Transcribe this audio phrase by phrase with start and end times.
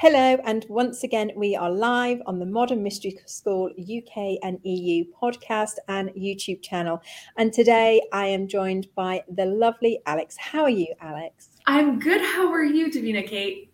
[0.00, 5.04] Hello, and once again, we are live on the Modern Mystery School UK and EU
[5.20, 7.02] podcast and YouTube channel.
[7.36, 10.36] And today I am joined by the lovely Alex.
[10.38, 11.48] How are you, Alex?
[11.66, 12.20] I'm good.
[12.20, 13.72] How are you, Davina Kate?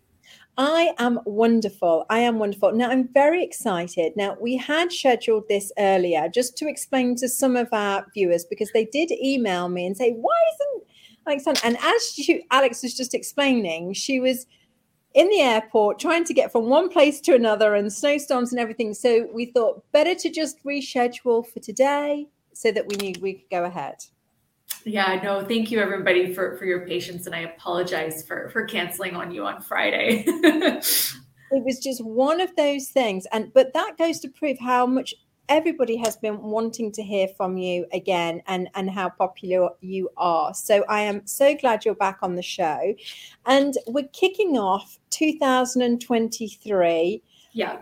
[0.57, 2.07] I am wonderful.
[2.09, 2.71] I am wonderful.
[2.71, 4.13] Now, I'm very excited.
[4.15, 8.71] Now, we had scheduled this earlier just to explain to some of our viewers because
[8.73, 10.87] they did email me and say, why isn't
[11.27, 11.55] Alex on?
[11.63, 14.47] And as she, Alex was just explaining, she was
[15.15, 18.93] in the airport trying to get from one place to another and snowstorms and everything.
[18.93, 23.49] So we thought better to just reschedule for today so that we knew we could
[23.49, 23.95] go ahead.
[24.83, 27.25] Yeah, no, thank you everybody for, for your patience.
[27.25, 30.25] And I apologize for, for canceling on you on Friday.
[30.27, 33.25] it was just one of those things.
[33.31, 35.15] And but that goes to prove how much
[35.49, 40.53] everybody has been wanting to hear from you again and and how popular you are.
[40.53, 42.93] So i am so glad you're back on the show.
[43.45, 47.21] And we're kicking off 2023
[47.55, 47.77] yeah.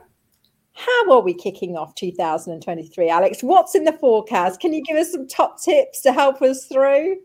[0.74, 3.42] How are we kicking off 2023 alex?
[3.42, 4.60] What's in the forecast?
[4.60, 7.18] Can you give us some top tips to help us through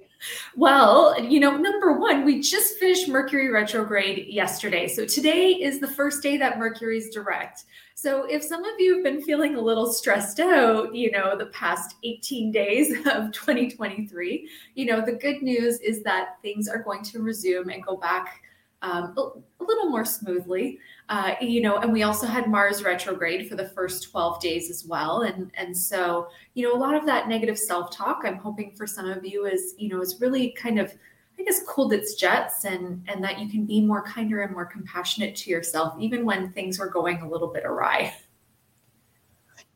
[0.56, 4.88] well, you know, number one, we just finished Mercury retrograde yesterday.
[4.88, 7.64] So today is the first day that Mercury is direct.
[7.94, 11.46] So if some of you have been feeling a little stressed out, you know, the
[11.46, 17.02] past 18 days of 2023, you know, the good news is that things are going
[17.04, 18.42] to resume and go back
[18.82, 20.78] um, a, little more smoothly.
[21.08, 24.84] Uh, you know, and we also had Mars retrograde for the first 12 days as
[24.86, 25.22] well.
[25.22, 29.06] And and so, you know, a lot of that negative self-talk, I'm hoping for some
[29.06, 30.94] of you is, you know, is really kind of
[31.38, 34.66] I guess cooled its jets and and that you can be more kinder and more
[34.66, 38.14] compassionate to yourself even when things are going a little bit awry.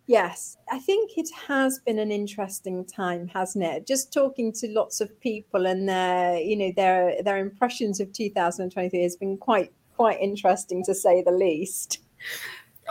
[0.07, 3.87] Yes, I think it has been an interesting time, hasn't it?
[3.87, 9.03] Just talking to lots of people and their, you know, their their impressions of 2023
[9.03, 12.01] has been quite quite interesting to say the least.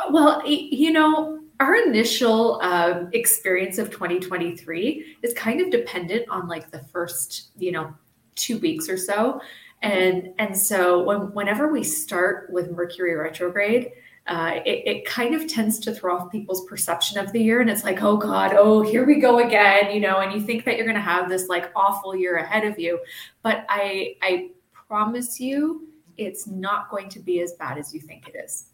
[0.09, 6.71] Well, you know, our initial uh, experience of 2023 is kind of dependent on like
[6.71, 7.93] the first, you know,
[8.35, 9.41] two weeks or so.
[9.81, 13.91] And and so when, whenever we start with Mercury retrograde,
[14.27, 17.59] uh, it, it, kind of tends to throw off people's perception of the year.
[17.59, 20.63] And it's like, oh God, oh, here we go again, you know, and you think
[20.65, 22.99] that you're going to have this like awful year ahead of you.
[23.41, 25.87] But I, I promise you,
[26.17, 28.67] it's not going to be as bad as you think it is.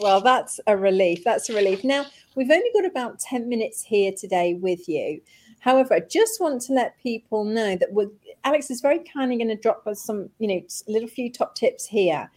[0.00, 1.24] Well, that's a relief.
[1.24, 1.82] That's a relief.
[1.82, 2.06] Now,
[2.36, 5.20] we've only got about 10 minutes here today with you.
[5.58, 8.10] However, I just want to let people know that we're
[8.46, 11.56] Alex is very kindly going to drop us some, you know, a little few top
[11.56, 12.30] tips here.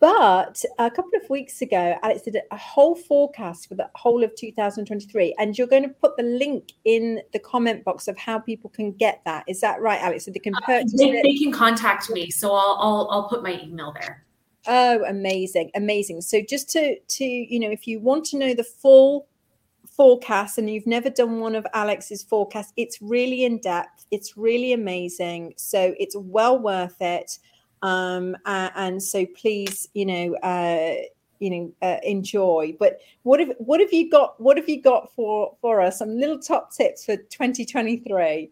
[0.00, 4.34] But a couple of weeks ago, Alex did a whole forecast for the whole of
[4.36, 8.70] 2023, and you're going to put the link in the comment box of how people
[8.70, 9.44] can get that.
[9.48, 10.24] Is that right, Alex?
[10.24, 13.28] So they can uh, purchase uh, they, they, can contact me, so I'll, I'll I'll
[13.28, 14.24] put my email there.
[14.68, 16.20] Oh, amazing, amazing!
[16.20, 19.26] So just to to you know, if you want to know the full
[19.98, 24.06] forecast and you've never done one of Alex's forecasts, it's really in depth.
[24.12, 25.54] It's really amazing.
[25.56, 27.38] So it's well worth it.
[27.82, 30.94] Um, uh, and so please, you know, uh,
[31.38, 32.74] you know, uh, enjoy.
[32.78, 34.40] But what have what have you got?
[34.40, 35.98] What have you got for for us?
[35.98, 38.50] Some little top tips for 2023.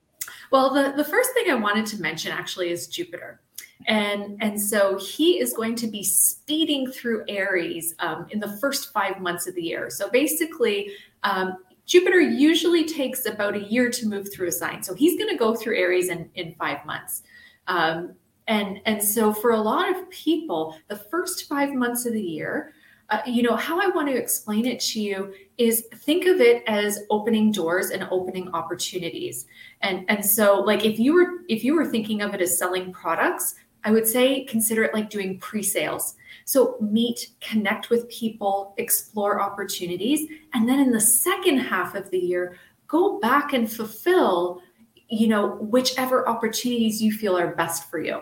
[0.50, 3.40] Well, the the first thing I wanted to mention actually is Jupiter
[3.88, 8.90] and and so he is going to be speeding through aries um, in the first
[8.90, 10.90] five months of the year so basically
[11.24, 14.82] um, Jupiter usually takes about a year to move through a sign.
[14.82, 17.22] So he's going to go through Aries in, in five months.
[17.68, 18.14] Um,
[18.48, 22.72] and, and so for a lot of people, the first five months of the year,
[23.08, 26.64] uh, you know, how I want to explain it to you is think of it
[26.66, 29.46] as opening doors and opening opportunities.
[29.82, 32.92] And, and so like if you were if you were thinking of it as selling
[32.92, 33.54] products,
[33.84, 36.16] I would say consider it like doing pre-sales.
[36.44, 42.18] So meet, connect with people, explore opportunities, and then in the second half of the
[42.18, 44.62] year, go back and fulfill,
[45.08, 48.20] you know, whichever opportunities you feel are best for you.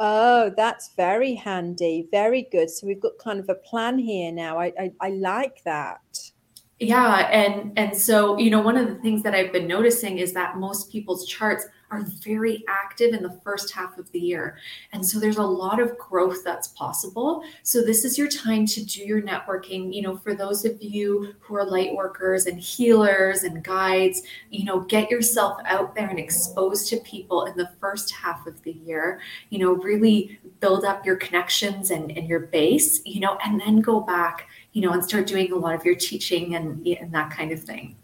[0.00, 2.08] Oh, that's very handy.
[2.10, 2.70] Very good.
[2.70, 4.58] So we've got kind of a plan here now.
[4.58, 6.32] I I, I like that.
[6.80, 10.32] Yeah, and and so you know one of the things that I've been noticing is
[10.34, 14.58] that most people's charts are very active in the first half of the year.
[14.92, 17.42] And so there's a lot of growth that's possible.
[17.62, 19.94] So this is your time to do your networking.
[19.94, 24.64] You know, for those of you who are light workers and healers and guides, you
[24.64, 28.72] know, get yourself out there and exposed to people in the first half of the
[28.72, 29.20] year.
[29.50, 33.80] You know, really build up your connections and, and your base, you know, and then
[33.80, 37.30] go back, you know, and start doing a lot of your teaching and, and that
[37.30, 37.96] kind of thing.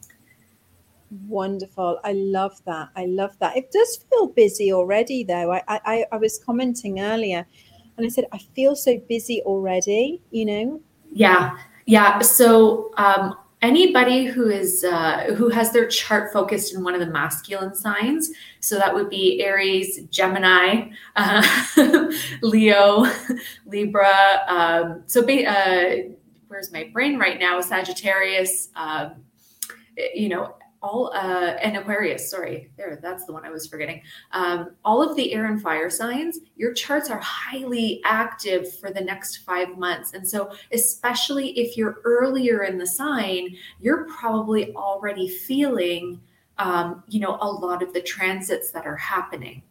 [1.28, 2.00] Wonderful.
[2.02, 2.88] I love that.
[2.96, 3.56] I love that.
[3.56, 5.52] It does feel busy already, though.
[5.52, 7.46] I, I, I was commenting earlier
[7.96, 10.80] and I said, I feel so busy already, you know?
[11.12, 11.56] Yeah.
[11.86, 12.18] Yeah.
[12.20, 17.06] So, um, anybody who is uh, who has their chart focused in one of the
[17.06, 21.42] masculine signs so that would be aries gemini uh,
[22.42, 23.06] leo
[23.66, 26.12] libra um, so be, uh,
[26.54, 29.16] where's my brain right now sagittarius um,
[30.14, 30.54] you know
[30.84, 34.02] all uh, and Aquarius, sorry, there, that's the one I was forgetting.
[34.32, 39.00] Um, all of the air and fire signs, your charts are highly active for the
[39.00, 40.12] next five months.
[40.12, 46.20] And so, especially if you're earlier in the sign, you're probably already feeling,
[46.58, 49.62] um, you know, a lot of the transits that are happening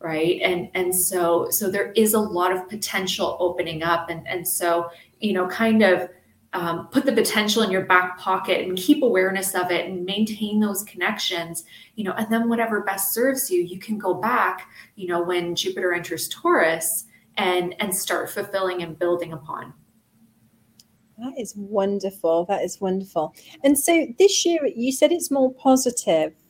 [0.00, 4.48] right and and so so there is a lot of potential opening up and and
[4.48, 4.90] so
[5.20, 6.08] you know kind of
[6.52, 10.58] um, put the potential in your back pocket and keep awareness of it and maintain
[10.58, 11.64] those connections
[11.94, 15.54] you know and then whatever best serves you you can go back you know when
[15.54, 17.06] jupiter enters taurus
[17.40, 19.72] and and start fulfilling and building upon.
[21.18, 22.44] That is wonderful.
[22.46, 23.34] That is wonderful.
[23.64, 26.34] And so this year you said it's more positive.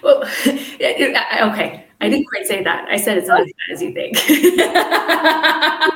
[0.00, 1.86] Well okay.
[2.00, 2.86] I didn't quite say that.
[2.88, 4.16] I said it's not as bad as you think.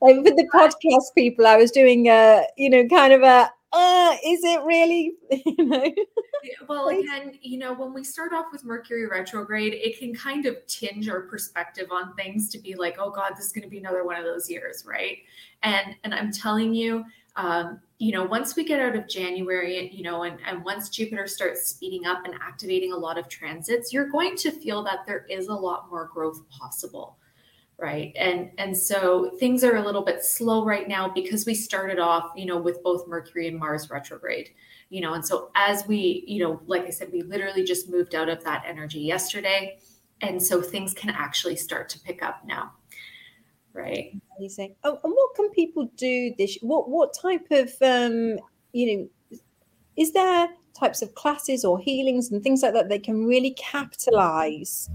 [0.00, 4.44] With the podcast people, I was doing a, you know, kind of a, uh, is
[4.44, 5.14] it really?
[5.44, 5.92] you know?
[6.68, 10.64] well, again, you know, when we start off with Mercury retrograde, it can kind of
[10.66, 13.78] tinge our perspective on things to be like, oh God, this is going to be
[13.78, 15.18] another one of those years, right?
[15.62, 17.04] And and I'm telling you,
[17.36, 21.26] um, you know, once we get out of January, you know, and, and once Jupiter
[21.26, 25.26] starts speeding up and activating a lot of transits, you're going to feel that there
[25.28, 27.16] is a lot more growth possible.
[27.76, 28.12] Right.
[28.16, 32.30] And and so things are a little bit slow right now because we started off,
[32.36, 34.50] you know, with both Mercury and Mars retrograde,
[34.90, 38.14] you know, and so as we, you know, like I said, we literally just moved
[38.14, 39.78] out of that energy yesterday.
[40.20, 42.72] And so things can actually start to pick up now.
[43.72, 44.16] Right.
[44.38, 44.76] Amazing.
[44.84, 46.56] Oh, and what can people do this?
[46.62, 48.38] What what type of um,
[48.72, 49.38] you know,
[49.96, 50.48] is there
[50.78, 54.88] types of classes or healings and things like that they can really capitalize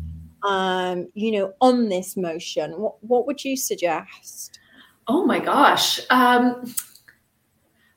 [0.43, 2.71] um, you know, on this motion?
[2.73, 4.59] What what would you suggest?
[5.07, 5.99] Oh my gosh.
[6.09, 6.73] Um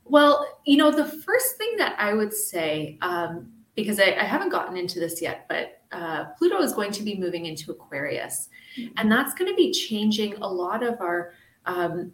[0.04, 4.50] well, you know, the first thing that I would say, um, because I, I haven't
[4.50, 8.48] gotten into this yet, but uh, Pluto is going to be moving into Aquarius.
[8.96, 11.32] And that's going to be changing a lot of our,
[11.66, 12.12] um,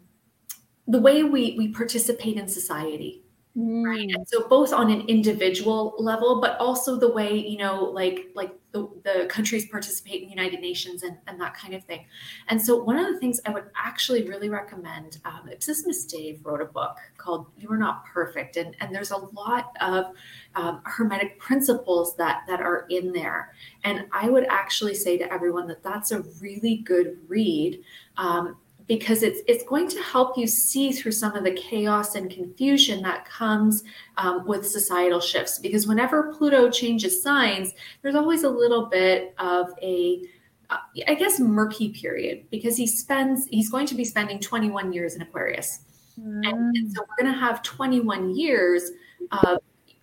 [0.87, 3.23] the way we, we participate in society.
[3.57, 3.85] Mm.
[3.85, 4.09] Right.
[4.09, 8.53] And so both on an individual level, but also the way, you know, like, like
[8.71, 12.05] the, the countries participate in the United Nations and, and that kind of thing.
[12.49, 15.49] And so one of the things I would actually really recommend, um,
[15.85, 18.57] Miss Dave wrote a book called You Are Not Perfect.
[18.57, 20.13] And, and there's a lot of
[20.55, 23.53] um, hermetic principles that, that are in there.
[23.83, 27.81] And I would actually say to everyone that that's a really good read.
[28.17, 28.57] Um,
[28.89, 33.03] because it's it's going to help you see through some of the chaos and confusion
[33.03, 33.83] that comes
[34.17, 35.59] um, with societal shifts.
[35.59, 40.23] Because whenever Pluto changes signs, there's always a little bit of a
[40.71, 45.21] uh, guess murky period because he spends he's going to be spending 21 years in
[45.21, 45.81] Aquarius.
[46.19, 46.49] Mm.
[46.49, 48.89] And, and, so we're going to have 21 years
[49.31, 49.59] of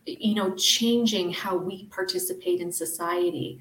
[0.06, 3.60] you know changing how we participate in society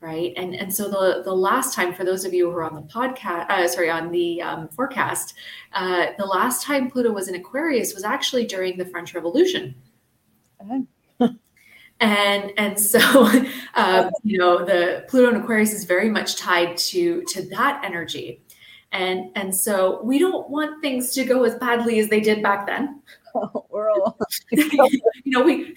[0.00, 0.32] right?
[0.36, 2.82] And and so the the last time for those of you who are on the
[2.82, 5.34] podcast uh, sorry on the um, forecast
[5.72, 9.74] uh, the last time pluto was in aquarius was actually during the french revolution.
[10.60, 10.86] Oh.
[12.00, 13.00] and and so
[13.74, 18.42] uh, you know the pluto in aquarius is very much tied to to that energy.
[18.92, 22.66] And and so we don't want things to go as badly as they did back
[22.66, 23.02] then.
[23.34, 24.18] Oh, we're all
[24.52, 25.74] you know we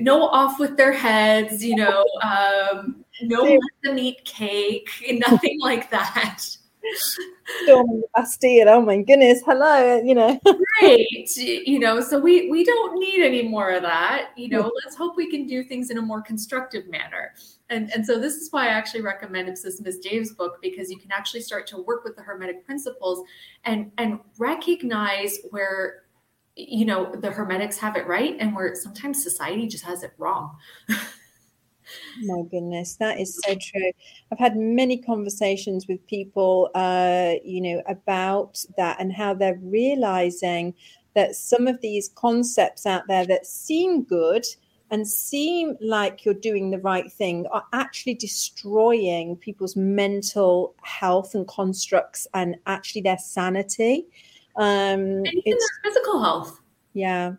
[0.00, 4.88] no off with their heads you know um, no let them eat cake,
[5.26, 6.44] nothing like that.
[7.62, 8.68] Storming the Bastille.
[8.68, 9.42] Oh my goodness.
[9.44, 10.00] Hello.
[10.02, 10.40] You know.
[10.82, 11.36] right.
[11.36, 14.30] You know, so we we don't need any more of that.
[14.36, 17.34] You know, let's hope we can do things in a more constructive manner.
[17.68, 21.10] And, and so this is why I actually recommend Miss Dave's book because you can
[21.10, 23.24] actually start to work with the Hermetic principles
[23.64, 26.02] and and recognize where
[26.56, 30.56] you know the hermetics have it right and where sometimes society just has it wrong
[32.22, 33.92] my goodness that is so true.
[34.32, 40.74] I've had many conversations with people uh you know about that and how they're realizing
[41.14, 44.44] that some of these concepts out there that seem good
[44.90, 51.48] and seem like you're doing the right thing are actually destroying people's mental health and
[51.48, 54.06] constructs and actually their sanity.
[54.56, 56.60] Um and even their physical health.
[56.92, 57.32] Yeah.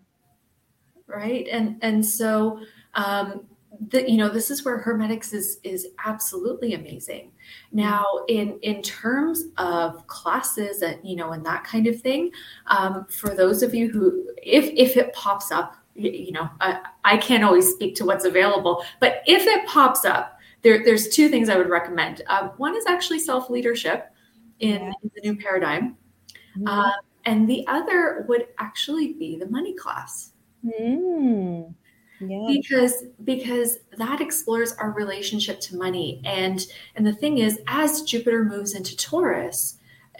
[1.08, 1.48] Right?
[1.52, 2.60] And and so
[2.96, 3.46] um
[3.90, 7.32] that you know this is where hermetics is is absolutely amazing
[7.72, 12.32] now in in terms of classes and you know and that kind of thing
[12.68, 17.18] um, for those of you who if if it pops up you know I, I
[17.18, 21.50] can't always speak to what's available but if it pops up there there's two things
[21.50, 24.12] i would recommend uh, one is actually self leadership
[24.60, 24.92] in, yeah.
[25.04, 25.98] in, the new paradigm
[26.58, 26.64] mm.
[26.68, 26.94] uh,
[27.26, 30.32] and the other would actually be the money class
[30.64, 31.74] mm.
[32.20, 32.46] Yeah.
[32.48, 38.44] because because that explores our relationship to money and and the thing is as jupiter
[38.44, 39.78] moves into taurus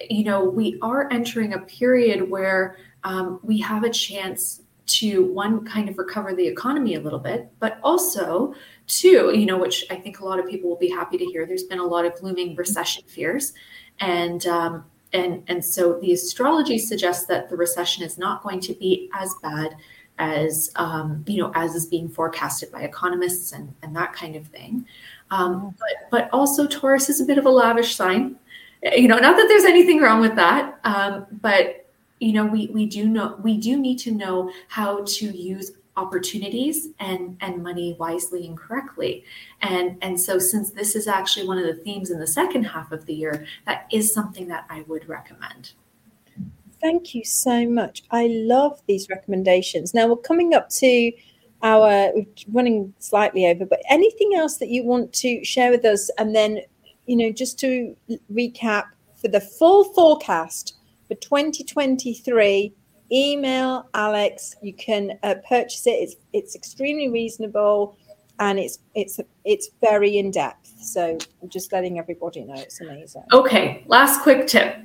[0.10, 5.66] you know we are entering a period where um, we have a chance to one
[5.66, 8.54] kind of recover the economy a little bit but also
[8.88, 11.46] two you know which i think a lot of people will be happy to hear
[11.46, 13.54] there's been a lot of looming recession fears
[14.00, 18.74] and um, and and so the astrology suggests that the recession is not going to
[18.76, 19.76] be as bad
[20.20, 24.48] as um, you know as is being forecasted by economists and, and that kind of
[24.48, 24.86] thing.
[25.32, 28.38] Um, but but also taurus is a bit of a lavish sign.
[28.84, 32.86] You know not that there's anything wrong with that um, but you know we we
[32.86, 38.46] do know we do need to know how to use opportunities and and money wisely
[38.48, 39.26] and correctly.
[39.62, 42.92] And and so since this is actually one of the themes in the second half
[42.92, 45.72] of the year that is something that i would recommend
[46.82, 48.04] thank you so much.
[48.12, 49.94] I love these recommendations.
[49.94, 51.12] Now we're coming up to
[51.64, 52.12] our
[52.52, 56.10] running slightly over but anything else that you want to share with us?
[56.18, 56.62] And then
[57.06, 57.96] you know just to
[58.32, 58.84] recap
[59.20, 60.76] for the full forecast
[61.08, 62.74] for 2023
[63.12, 64.56] email alex.
[64.62, 65.92] You can uh, purchase it.
[65.92, 67.98] It's it's extremely reasonable
[68.40, 73.24] and it's it's it's very in depth so i'm just letting everybody know it's amazing.
[73.34, 74.78] Okay last quick tip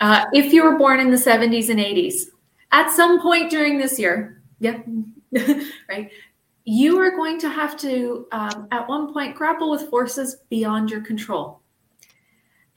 [0.00, 2.26] uh, if you were born in the 70s and 80s
[2.72, 4.78] at some point during this year yeah
[5.88, 6.10] right
[6.64, 11.00] you are going to have to um, at one point grapple with forces beyond your
[11.00, 11.60] control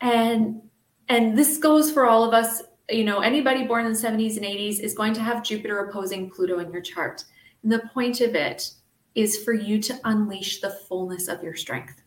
[0.02, 0.62] and
[1.10, 2.62] and this goes for all of us
[2.92, 6.30] you know, anybody born in the 70s and 80s is going to have Jupiter opposing
[6.30, 7.24] Pluto in your chart.
[7.64, 8.72] And the point of it
[9.16, 12.02] is for you to unleash the fullness of your strength.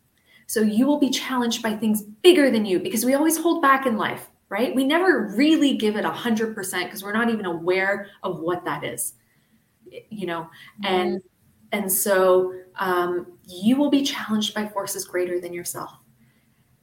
[0.47, 3.87] So you will be challenged by things bigger than you because we always hold back
[3.87, 4.75] in life, right?
[4.75, 9.15] We never really give it 100% because we're not even aware of what that is,
[10.11, 10.47] you know,
[10.85, 11.23] and
[11.73, 15.91] and so um, you will be challenged by forces greater than yourself.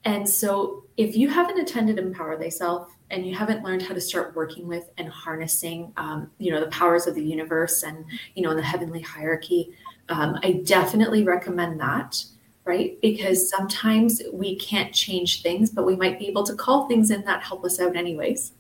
[0.04, 4.36] And so if you haven't attended Empower Thyself, and you haven't learned how to start
[4.36, 8.52] working with and harnessing um, you know the powers of the universe and you know
[8.52, 9.72] in the heavenly hierarchy
[10.10, 12.24] um, i definitely recommend that
[12.70, 12.98] right?
[13.02, 17.24] Because sometimes we can't change things but we might be able to call things in
[17.26, 18.54] that help us out anyways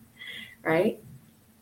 [0.63, 1.00] right?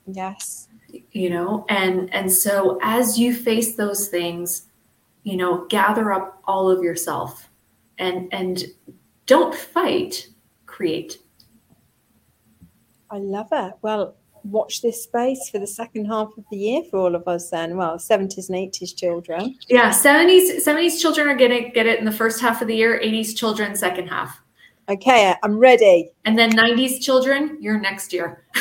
[0.07, 0.69] Yes.
[1.11, 4.67] You know and and so as you face those things
[5.23, 7.49] you know gather up all of yourself
[7.97, 8.63] and and
[9.25, 10.29] don't fight
[10.77, 11.17] create.
[13.09, 13.73] I love it.
[13.81, 17.49] Well, watch this space for the second half of the year for all of us
[17.49, 17.77] then.
[17.77, 19.57] Well 70s and 80s children.
[19.67, 22.99] Yeah 70s 70s children are gonna get it in the first half of the year
[23.03, 24.41] 80s children second half.
[24.89, 26.09] Okay i'm ready.
[26.25, 28.45] And then 90s children you're next year.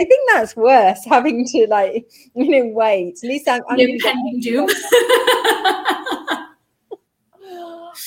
[0.00, 3.18] I think that's worse having to like you know wait.
[3.22, 4.68] At least i'm, I'm impending doom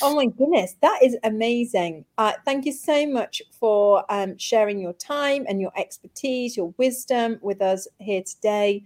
[0.04, 2.06] Oh my goodness, that is amazing.
[2.18, 7.38] Uh, thank you so much for um, sharing your time and your expertise, your wisdom
[7.42, 8.84] with us here today.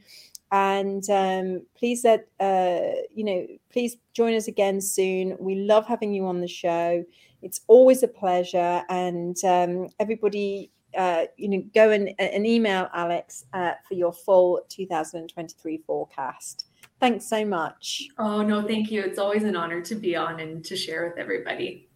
[0.52, 5.38] And um, please let uh, you know, please join us again soon.
[5.40, 7.04] We love having you on the show.
[7.42, 8.84] It's always a pleasure.
[8.90, 14.62] And um, everybody, uh, you know, go and, and email Alex uh, for your full
[14.70, 16.66] 2023 forecast.
[17.00, 18.08] Thanks so much.
[18.18, 19.02] Oh, no, thank you.
[19.02, 21.90] It's always an honor to be on and to share with everybody.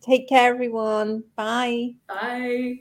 [0.00, 1.24] Take care, everyone.
[1.36, 1.94] Bye.
[2.08, 2.80] Bye.